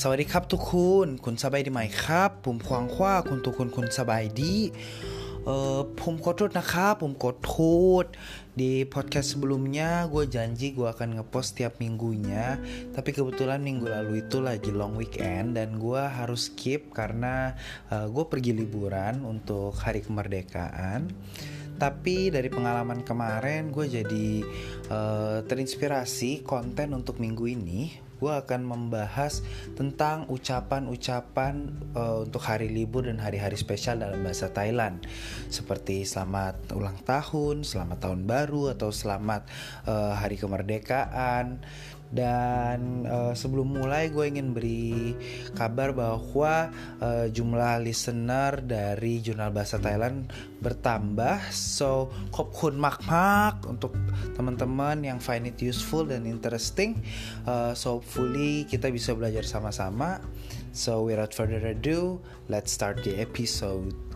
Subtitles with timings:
[0.00, 0.74] สวัสดีครับทุกค
[1.04, 4.54] นคุณสบายดีไหมครับ ผมควางคว้าคุณทุกคนคุณสบายดี
[5.44, 7.56] เออผมขอโทษนะครับผมขอโท
[8.02, 8.04] ษ
[8.54, 12.54] di podcast sebelumnya gue janji gue akan ngepost tiap minggunya
[12.94, 17.58] tapi kebetulan minggu lalu itu lagi long weekend dan gue harus skip karena
[17.90, 21.10] uh, gue pergi liburan untuk hari kemerdekaan
[21.82, 24.28] tapi dari pengalaman kemarin gue jadi
[24.94, 29.41] uh, terinspirasi konten untuk minggu ini gue akan membahas
[29.79, 35.07] tentang ucapan-ucapan uh, untuk hari libur dan hari-hari spesial dalam bahasa Thailand.
[35.47, 39.47] Seperti selamat ulang tahun, selamat tahun baru atau selamat
[39.87, 41.63] uh, hari kemerdekaan
[42.09, 45.13] dan uh, sebelum mulai gue ingin beri
[45.53, 50.25] kabar bahwa uh, jumlah listener dari Jurnal Bahasa Thailand
[50.57, 51.53] bertambah.
[51.53, 53.93] So, khop kun mak mak untuk
[54.33, 56.97] teman-teman yang find it useful dan interesting.
[57.45, 60.17] Uh, so, hopefully kita bisa belajar sama-sama.
[60.73, 62.17] So, without further ado,
[62.49, 64.08] let's start the episode.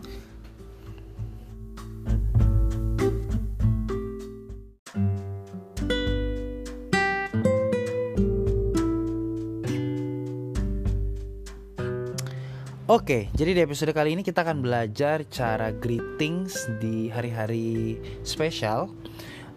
[12.94, 18.86] Oke, jadi di episode kali ini kita akan belajar cara greetings di hari-hari spesial.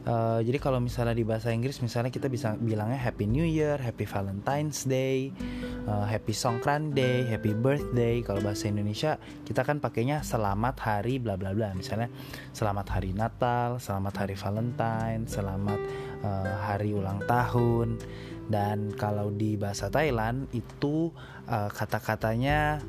[0.10, 4.10] Uh, jadi kalau misalnya di bahasa Inggris, misalnya kita bisa bilangnya Happy New Year, Happy
[4.10, 5.30] Valentine's Day,
[5.86, 8.26] uh, Happy Songkran Day, Happy Birthday.
[8.26, 11.78] Kalau bahasa Indonesia, kita kan pakainya Selamat Hari bla bla bla.
[11.78, 12.10] Misalnya
[12.58, 15.78] Selamat Hari Natal, Selamat Hari Valentine, Selamat
[16.26, 18.02] uh, Hari Ulang Tahun.
[18.50, 21.14] Dan kalau di bahasa Thailand itu
[21.46, 22.82] uh, kata-katanya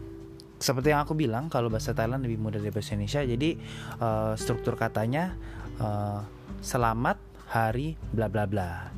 [0.59, 3.23] seperti yang aku bilang kalau bahasa Thailand lebih mudah dari bahasa Indonesia.
[3.23, 3.51] Jadi
[4.03, 5.39] uh, struktur katanya
[5.79, 6.27] uh,
[6.59, 7.19] selamat
[7.55, 8.91] hari bla bla bla.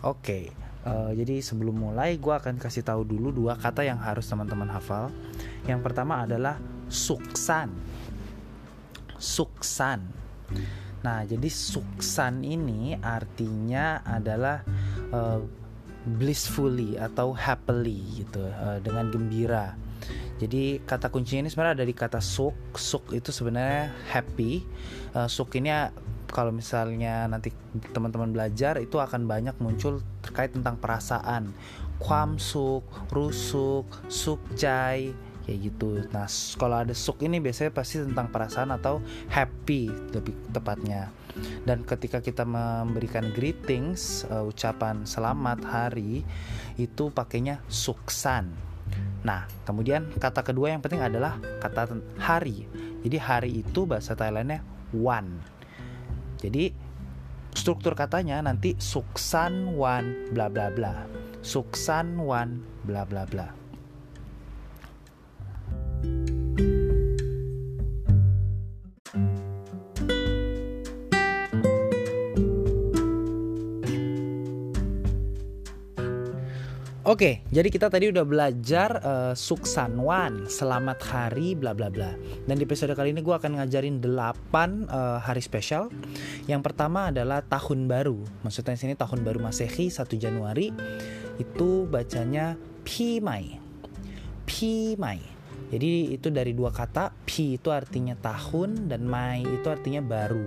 [0.00, 0.44] Oke okay.
[0.88, 5.12] uh, jadi sebelum mulai gue akan kasih tahu dulu dua kata yang harus teman-teman hafal.
[5.68, 6.56] Yang pertama adalah
[6.88, 7.68] suksan.
[9.20, 10.00] Suksan.
[11.04, 14.64] Nah jadi suksan ini artinya adalah
[15.12, 15.40] uh,
[16.04, 19.83] blissfully atau happily gitu uh, dengan gembira
[20.34, 22.74] jadi kata kuncinya ini sebenarnya dari kata suk.
[22.74, 24.66] Suk itu sebenarnya happy.
[25.14, 25.94] Uh, suk ini ya,
[26.26, 27.54] kalau misalnya nanti
[27.94, 31.54] teman-teman belajar itu akan banyak muncul terkait tentang perasaan.
[32.02, 32.82] Kwam suk,
[33.14, 35.14] rusuk, suk jai
[35.46, 36.02] kayak gitu.
[36.10, 36.26] Nah,
[36.58, 38.98] kalau ada suk ini biasanya pasti tentang perasaan atau
[39.30, 41.14] happy lebih tepatnya.
[41.62, 46.26] Dan ketika kita memberikan greetings, uh, ucapan selamat hari
[46.74, 48.73] itu pakainya suksan
[49.24, 52.68] Nah, kemudian kata kedua yang penting adalah kata hari.
[53.00, 54.60] Jadi hari itu bahasa Thailandnya
[54.92, 55.40] one.
[56.44, 56.68] Jadi
[57.56, 61.08] struktur katanya nanti suksan wan bla bla bla.
[61.40, 63.63] Suksan wan bla bla bla.
[77.14, 82.10] Oke, jadi kita tadi udah belajar uh, Suksanwan, selamat hari, bla bla bla.
[82.42, 85.94] Dan di episode kali ini gue akan ngajarin 8 uh, eh, hari spesial.
[86.50, 88.18] Yang pertama adalah tahun baru.
[88.42, 90.74] Maksudnya sini tahun baru Masehi 1 Januari
[91.38, 93.62] itu bacanya Pimai.
[94.42, 95.33] Pimai.
[95.72, 100.44] Jadi itu dari dua kata, pi itu artinya tahun dan mai itu artinya baru.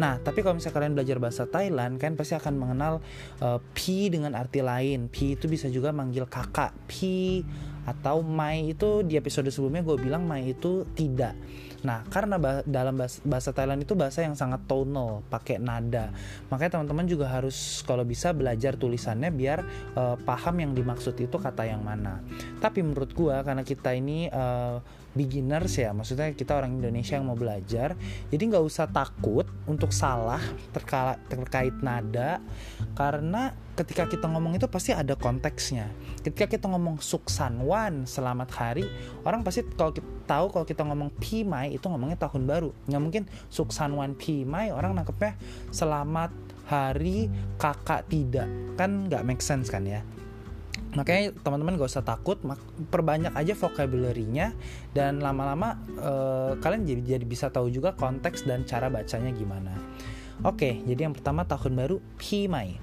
[0.00, 3.04] Nah, tapi kalau misalnya kalian belajar bahasa Thailand kan pasti akan mengenal
[3.40, 5.08] uh, pi dengan arti lain.
[5.12, 6.72] Pi itu bisa juga manggil kakak.
[6.88, 7.44] Pi
[7.86, 11.38] atau mai itu di episode sebelumnya gue bilang mai itu tidak
[11.86, 16.10] Nah, karena bah dalam bahasa, bahasa Thailand itu bahasa yang sangat tonal, pakai nada.
[16.50, 19.62] Makanya teman-teman juga harus kalau bisa belajar tulisannya biar
[19.94, 22.26] uh, paham yang dimaksud itu kata yang mana.
[22.58, 24.80] Tapi menurut gua karena kita ini uh,
[25.16, 27.96] beginners ya maksudnya kita orang Indonesia yang mau belajar
[28.28, 30.44] jadi nggak usah takut untuk salah
[30.76, 32.44] terkala, terkait nada
[32.92, 35.92] karena ketika kita ngomong itu pasti ada konteksnya.
[36.24, 38.88] Ketika kita ngomong suksanwan selamat hari
[39.20, 42.72] orang pasti kalau kita tahu kalau kita ngomong pimai itu ngomongnya tahun baru.
[42.88, 45.36] Nggak mungkin suksanwan pimai orang nangkepnya
[45.70, 46.32] selamat
[46.72, 47.28] hari
[47.60, 48.48] kakak tidak.
[48.80, 50.00] Kan nggak make sense kan ya
[50.96, 52.40] makanya teman-teman gak usah takut
[52.88, 54.56] perbanyak aja vocabulary-nya
[54.96, 59.76] dan lama-lama uh, kalian jadi jadi bisa tahu juga konteks dan cara bacanya gimana.
[60.40, 62.80] Oke jadi yang pertama tahun baru Pimai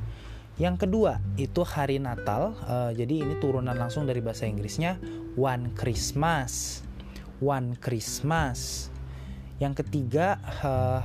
[0.61, 5.01] yang kedua itu hari Natal uh, jadi ini turunan langsung dari bahasa Inggrisnya
[5.33, 6.85] One Christmas.
[7.41, 8.89] One Christmas.
[9.57, 11.01] Yang ketiga uh,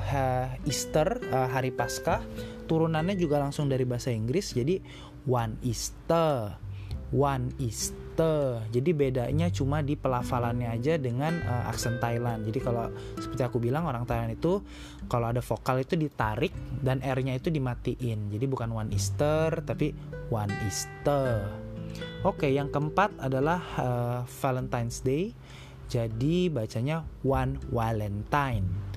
[0.68, 2.20] Easter uh, hari Paskah
[2.68, 4.84] turunannya juga langsung dari bahasa Inggris jadi
[5.24, 6.67] One Easter
[7.14, 8.60] One Easter.
[8.68, 12.42] Jadi bedanya cuma di pelafalannya aja dengan uh, aksen Thailand.
[12.44, 14.60] Jadi kalau seperti aku bilang orang Thailand itu
[15.06, 16.50] kalau ada vokal itu ditarik
[16.82, 18.34] dan R-nya itu dimatiin.
[18.34, 19.94] Jadi bukan One Easter tapi
[20.34, 21.46] One Easter.
[22.26, 25.32] Oke, yang keempat adalah uh, Valentine's Day.
[25.88, 28.87] Jadi bacanya One Valentine.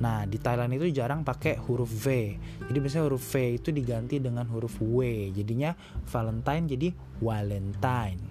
[0.00, 2.36] Nah, di Thailand itu jarang pakai huruf V.
[2.40, 5.28] Jadi biasanya huruf V itu diganti dengan huruf W.
[5.36, 5.76] Jadinya
[6.08, 6.88] Valentine jadi
[7.20, 8.22] Valentine.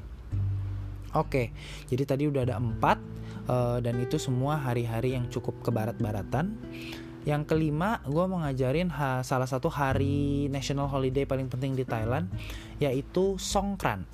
[1.18, 1.50] Oke,
[1.90, 3.02] jadi tadi udah ada empat
[3.50, 6.54] uh, dan itu semua hari-hari yang cukup ke barat-baratan.
[7.26, 8.90] Yang kelima, gue mau ngajarin
[9.26, 12.30] salah satu hari national holiday paling penting di Thailand,
[12.78, 14.06] yaitu Songkran.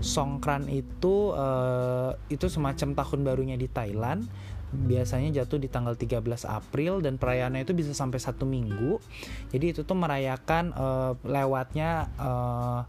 [0.00, 4.24] Songkran itu uh, itu semacam tahun barunya di Thailand
[4.68, 9.00] biasanya jatuh di tanggal 13 April dan perayaannya itu bisa sampai satu minggu.
[9.48, 12.80] Jadi itu tuh merayakan uh, lewatnya uh,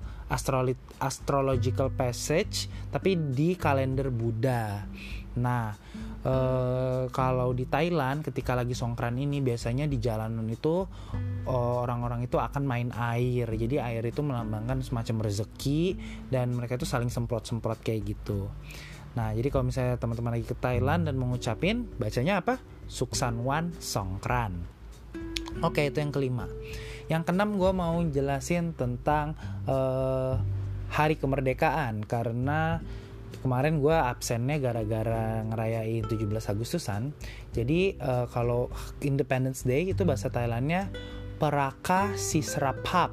[0.99, 4.85] astrological passage tapi di kalender Buddha.
[5.39, 5.73] Nah
[6.27, 10.85] uh, kalau di Thailand ketika lagi songkran ini biasanya di jalanan itu
[11.49, 13.49] orang-orang itu akan main air.
[13.49, 15.97] Jadi air itu melambangkan semacam rezeki
[16.29, 18.51] dan mereka itu saling semprot-semprot kayak gitu
[19.19, 22.55] Nah, jadi kalau misalnya teman-teman lagi ke Thailand dan mengucapin, bacanya apa?
[22.87, 24.63] Suksanwan Songkran.
[25.59, 26.47] Oke, itu yang kelima.
[27.11, 29.35] Yang keenam gue mau jelasin tentang
[29.67, 30.39] uh,
[30.87, 32.79] hari kemerdekaan karena
[33.43, 37.11] kemarin gue absennya gara-gara ngerayain 17 Agustusan.
[37.51, 38.71] Jadi uh, kalau
[39.03, 40.87] Independence Day itu bahasa Thailandnya
[41.35, 43.11] Peraka Sisrapap.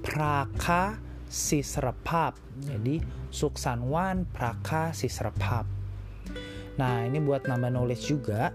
[0.00, 0.96] Praka
[1.28, 2.40] Sisrapap.
[2.56, 5.66] Jadi Suksanwan Praka Sisrapap.
[6.78, 8.54] Nah, ini buat nambah knowledge juga.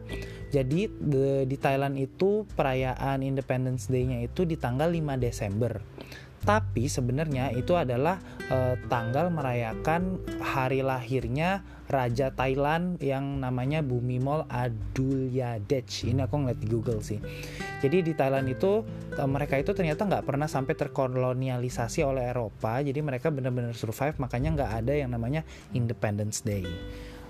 [0.49, 5.77] Jadi di, di Thailand itu perayaan Independence Day-nya itu di tanggal 5 Desember.
[6.49, 8.17] Tapi sebenarnya itu adalah
[8.49, 16.09] e, tanggal merayakan hari lahirnya raja Thailand yang namanya Bumimol Adulyadej.
[16.09, 17.21] Ini aku ngeliat di Google sih.
[17.85, 18.81] Jadi di Thailand itu
[19.13, 22.81] e, mereka itu ternyata nggak pernah sampai terkolonialisasi oleh Eropa.
[22.81, 24.17] Jadi mereka benar-benar survive.
[24.17, 25.45] Makanya nggak ada yang namanya
[25.77, 26.65] Independence Day.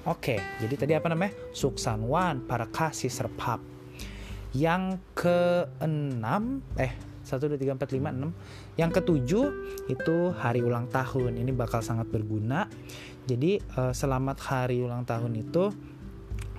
[0.07, 1.35] Oke, jadi tadi apa namanya?
[1.51, 3.59] Suksanwan para kasih serpap.
[4.55, 8.33] Yang keenam, eh 1, 2, 3, 4, 5,
[8.73, 9.45] 6 Yang ketujuh
[9.93, 11.37] itu hari ulang tahun.
[11.37, 12.65] Ini bakal sangat berguna.
[13.29, 15.69] Jadi uh, selamat hari ulang tahun itu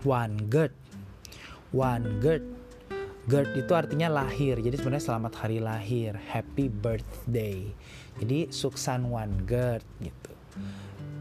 [0.07, 0.73] One Gert
[1.75, 2.47] One Gert
[3.27, 4.59] Gert itu artinya lahir.
[4.59, 6.17] Jadi sebenarnya selamat hari lahir.
[6.19, 7.69] Happy birthday.
[8.19, 10.33] Jadi suksan One Gert gitu.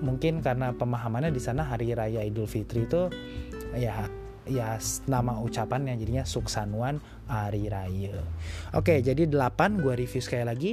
[0.05, 3.11] mungkin karena pemahamannya di sana hari raya Idul Fitri itu
[3.75, 4.07] ya
[4.45, 4.77] ya
[5.09, 8.21] nama ucapannya jadinya Suksanwan Ari Raya.
[8.77, 10.73] Oke, jadi 8 gue review sekali lagi.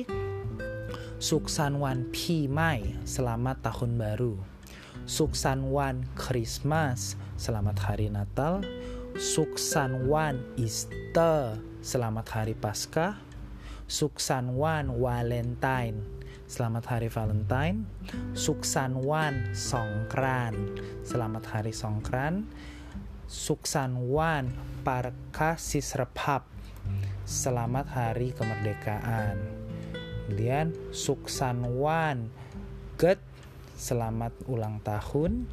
[1.21, 4.50] Suksanwan Pi Mai, selamat tahun baru.
[5.07, 8.63] Suksanwan Christmas, selamat hari Natal.
[9.17, 13.19] Suksanwan Easter, selamat hari Paskah.
[13.87, 15.99] Suksanwan Valentine,
[16.47, 17.83] selamat hari Valentine.
[18.35, 22.47] Suksanwan Songkran, selamat hari Songkran.
[23.31, 24.51] Suksanwan
[24.83, 26.51] Parkasis Repap
[27.31, 29.39] Selamat Hari Kemerdekaan.
[30.27, 32.27] Kemudian Suksanwan
[32.99, 33.23] Get
[33.81, 35.49] Selamat ulang tahun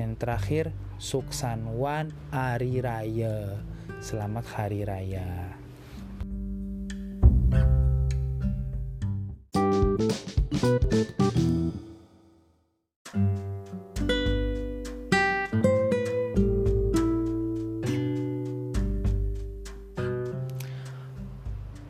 [0.00, 0.64] Yang terakhir
[0.96, 3.60] Suksanwan Ari Raya
[4.00, 5.52] Selamat Hari Raya.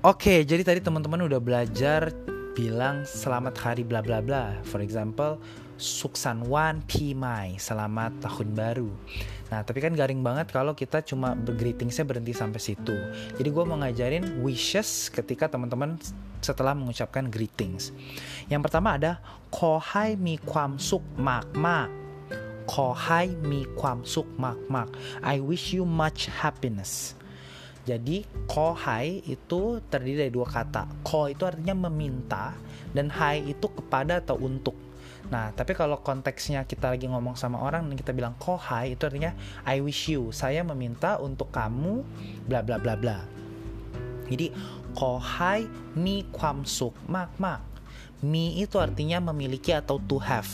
[0.02, 2.11] Oke, jadi tadi teman-teman udah belajar
[2.58, 4.58] bilang selamat hari bla bla bla.
[4.66, 5.38] For example,
[5.78, 8.90] Suksanwan Pimai, selamat tahun baru.
[9.47, 12.99] Nah, tapi kan garing banget kalau kita cuma greetingsnya berhenti sampai situ.
[13.38, 15.94] Jadi gue mau ngajarin wishes ketika teman-teman
[16.42, 17.94] setelah mengucapkan greetings.
[18.50, 19.23] Yang pertama ada
[19.54, 21.87] kohai mi kwam suk mak mak.
[22.66, 24.90] Kohai mi kwam suk mak mak.
[25.23, 27.14] I wish you much happiness.
[27.87, 31.06] Jadi kohai itu terdiri dari dua kata.
[31.06, 32.50] Ko itu artinya meminta
[32.90, 34.88] dan hai itu kepada atau untuk.
[35.28, 39.37] Nah, tapi kalau konteksnya kita lagi ngomong sama orang dan kita bilang kohai itu artinya
[39.68, 40.32] I wish you.
[40.32, 42.00] Saya meminta untuk kamu
[42.49, 43.18] bla bla bla bla.
[44.28, 44.52] Jadi
[44.97, 47.61] kohai mi kwam suk mak mak.
[48.25, 50.49] Mi itu artinya memiliki atau to have.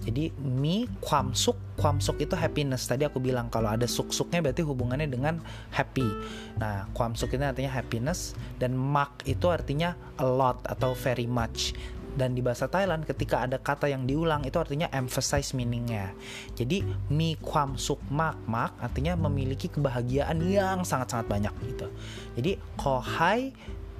[0.00, 2.88] Jadi mi kwam suk, kwam suk itu happiness.
[2.88, 6.08] Tadi aku bilang kalau ada suk-suknya berarti hubungannya dengan happy.
[6.56, 11.76] Nah, kwam suk itu artinya happiness dan mak itu artinya a lot atau very much
[12.14, 16.14] dan di bahasa Thailand ketika ada kata yang diulang itu artinya emphasize meaningnya.
[16.54, 21.86] Jadi mi kwam suk mak mak artinya memiliki kebahagiaan yang sangat-sangat banyak gitu.
[22.38, 23.54] Jadi kohai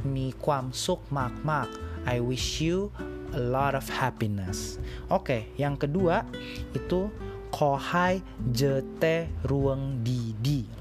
[0.07, 1.71] mi kwam suk mak mak
[2.09, 2.89] I wish you
[3.37, 4.81] a lot of happiness.
[5.07, 6.25] Oke okay, yang kedua
[6.73, 7.13] itu
[7.51, 8.23] kohai
[8.55, 10.81] jete ruang didi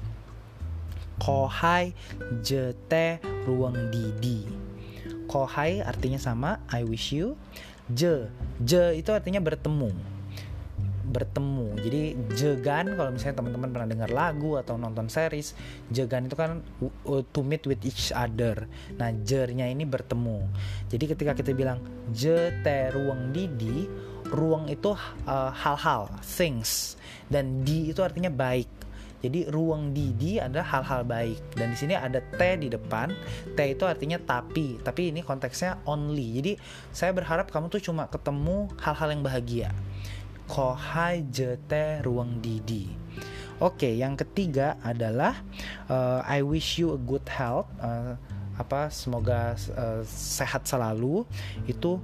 [1.20, 1.92] kohai
[2.40, 4.48] jete ruang didi
[5.30, 7.38] kohai artinya sama I wish you.
[7.86, 8.26] Je
[8.58, 9.94] je itu artinya bertemu.
[11.10, 11.78] Bertemu.
[11.78, 12.02] Jadi
[12.34, 15.54] jegan kalau misalnya teman-teman pernah dengar lagu atau nonton series
[15.90, 16.58] jegan itu kan
[17.30, 18.66] to meet with each other.
[18.98, 20.50] Nah jernya ini bertemu.
[20.90, 21.78] Jadi ketika kita bilang
[22.10, 23.86] je te ruang didi
[24.30, 24.94] ruang itu
[25.26, 26.94] uh, hal-hal things.
[27.30, 28.79] Dan di itu artinya baik
[29.20, 33.12] jadi ruang didi adalah hal-hal baik dan di sini ada T di depan.
[33.52, 36.40] T itu artinya tapi, tapi ini konteksnya only.
[36.40, 36.52] Jadi
[36.88, 39.68] saya berharap kamu tuh cuma ketemu hal-hal yang bahagia.
[40.48, 42.88] Kohai jete ruang didi.
[43.60, 45.36] Oke, yang ketiga adalah
[45.92, 47.68] uh, I wish you a good health.
[47.76, 48.16] Uh,
[48.56, 51.28] apa semoga uh, sehat selalu.
[51.68, 52.00] Itu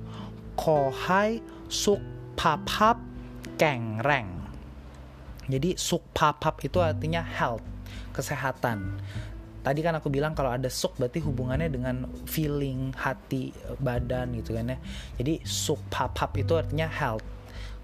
[0.52, 1.40] kohai
[1.73, 2.00] suk
[2.37, 3.00] papap
[3.56, 4.36] keng reng
[5.47, 7.65] jadi suk papap itu artinya health,
[8.11, 8.99] kesehatan.
[9.62, 13.50] Tadi kan aku bilang kalau ada suk berarti hubungannya dengan feeling, hati,
[13.83, 14.79] badan gitu kan ya.
[15.19, 17.26] Jadi suk papap itu artinya health,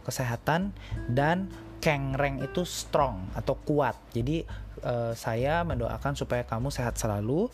[0.07, 0.71] kesehatan
[1.11, 1.51] dan
[1.83, 3.99] kengreng itu strong atau kuat.
[4.15, 4.47] Jadi
[4.87, 7.51] uh, saya mendoakan supaya kamu sehat selalu.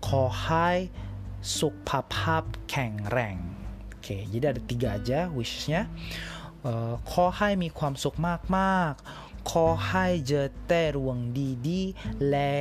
[0.00, 0.88] Kohai
[1.44, 3.40] suk papap kengreng.
[3.96, 5.88] Oke, jadi ada tiga aja wishesnya.
[6.64, 8.96] Uh, kohai mi kwam suk mak mak
[9.49, 11.17] ขอให้เจอแต่รวง
[11.67, 12.53] ดีๆและ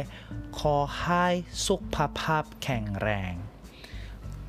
[0.59, 1.27] ขอให้
[1.67, 3.35] สุขภาพแข็งแรง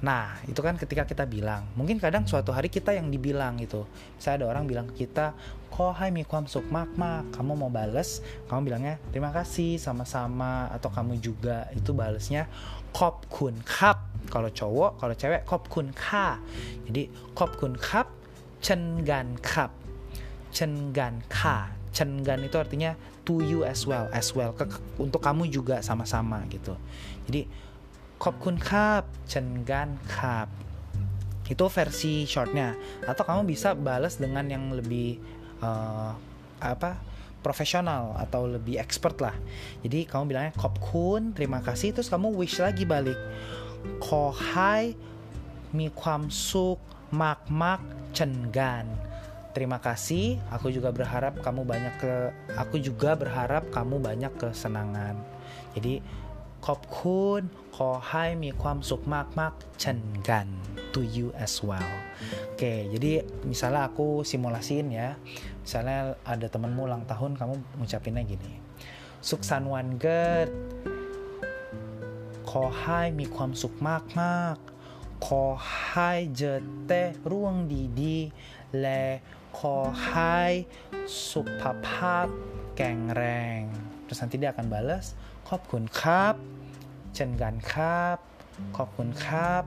[0.02, 1.70] Nah, itu kan ketika kita bilang.
[1.78, 3.86] Mungkin kadang suatu hari kita yang dibilang gitu.
[4.18, 5.38] Saya ada orang bilang ke kita,
[5.70, 7.30] kok hai mi kwam suk mak mak.
[7.38, 12.50] Kamu mau bales, kamu bilangnya terima kasih sama-sama atau kamu juga itu balesnya
[12.90, 14.10] kop kun kap.
[14.34, 16.42] Kalau cowok, kalau cewek kop kun ka.
[16.90, 17.06] Jadi
[17.38, 18.10] kop kun kap,
[18.58, 19.70] chen gan kap.
[20.50, 22.93] Chen gan ka cenggan itu artinya
[23.25, 24.53] to you as well as well.
[24.53, 24.69] Ke,
[25.01, 26.77] untuk kamu juga sama-sama gitu.
[27.25, 27.49] Jadi
[28.21, 30.53] kop kun kap cenggan kap
[31.49, 32.77] itu versi shortnya.
[33.09, 35.17] Atau kamu bisa balas dengan yang lebih
[35.65, 36.13] uh,
[36.61, 37.01] apa
[37.41, 39.37] profesional atau lebih expert lah.
[39.81, 41.97] Jadi kamu bilangnya kop kun terima kasih.
[41.97, 43.17] Terus kamu wish lagi balik
[44.05, 44.93] kohai
[45.73, 46.77] mi kwam suk
[47.15, 48.85] mak mak cenggan
[49.56, 50.40] terima kasih.
[50.52, 52.14] Aku juga berharap kamu banyak ke
[52.56, 55.20] aku juga berharap kamu banyak kesenangan.
[55.76, 56.02] Jadi
[56.62, 57.50] kun
[57.82, 60.48] hai mi kwam suk mak mak chen gan
[60.94, 61.82] to you as well.
[62.54, 65.18] Oke, jadi misalnya aku simulasiin ya.
[65.66, 68.62] Misalnya ada temenmu ulang tahun, kamu ngucapinnya gini.
[69.22, 70.50] Suksan wan get.
[72.86, 74.60] hai mi kwam suk mak mak.
[75.64, 78.28] hai jete ruang didi
[78.74, 79.77] le ขอให้ ขอ
[80.09, 80.41] ให้
[81.33, 82.27] สุขภาพ
[82.77, 83.25] แข็งแร
[83.59, 83.61] ง
[84.05, 85.07] terus nanti dia akan balas
[85.49, 86.35] ขอบคุณครับ
[87.15, 88.17] เช่นกันครับ
[88.77, 89.63] ขอบคุณครับ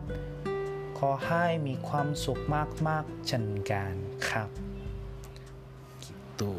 [1.00, 2.41] ขอให้มีความสุข
[2.88, 3.93] มากๆเช่นกัน
[4.29, 4.50] ครับ
[6.03, 6.53] gitu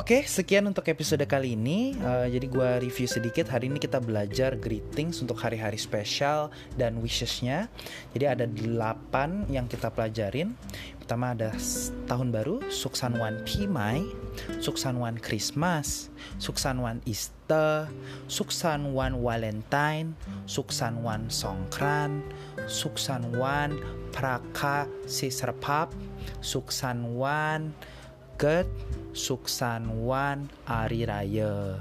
[0.00, 1.92] Oke, sekian untuk episode kali ini.
[2.00, 3.52] Uh, jadi gue review sedikit.
[3.52, 6.48] Hari ini kita belajar greetings untuk hari-hari spesial
[6.80, 7.68] dan wishesnya.
[8.16, 10.56] Jadi ada delapan yang kita pelajarin.
[10.96, 11.52] pertama ada
[12.08, 14.00] tahun baru, Suksanwan Pimai,
[14.64, 16.08] Suksanwan Christmas,
[16.40, 17.84] Suksanwan Easter,
[18.24, 20.16] Suksanwan Valentine,
[20.48, 22.24] Suksanwan Songkran,
[22.64, 23.76] Suksanwan
[24.16, 25.92] Praka Sisrapap,
[26.40, 27.76] Suksanwan
[28.40, 28.64] Get,
[29.12, 31.76] Suksanwan Ari Raya.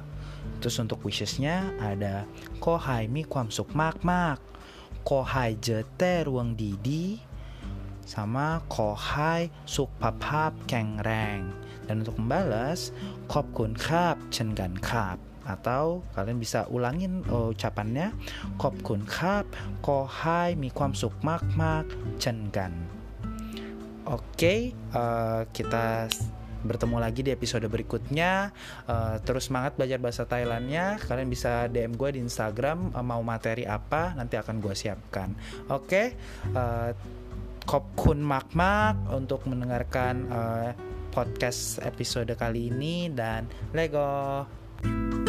[0.59, 2.27] Terus untuk wishesnya ada
[2.59, 4.43] Kohai mi kwam suk mak mak
[5.07, 7.15] Kohai jete ruang didi
[8.03, 11.47] Sama Kohai suk papap keng reng.
[11.87, 12.91] Dan untuk membalas
[13.31, 15.15] Kop kun kap chen gan kap
[15.47, 18.11] atau kalian bisa ulangin ucapannya
[18.59, 19.47] Kop kun kap
[19.79, 21.87] Kohai mi kwam suk mak mak
[22.19, 22.75] chen gan.
[24.09, 24.59] Oke, okay,
[24.97, 26.09] uh, eh, kita
[26.65, 28.51] bertemu lagi di episode berikutnya.
[28.89, 30.99] Uh, terus semangat belajar bahasa Thailandnya.
[30.99, 35.31] Kalian bisa DM gue di Instagram uh, mau materi apa nanti akan gue siapkan.
[35.71, 36.07] Oke, okay?
[36.57, 36.91] uh,
[37.69, 40.69] Kop kun mak mak untuk mendengarkan uh,
[41.13, 43.45] podcast episode kali ini dan
[43.77, 45.28] Lego.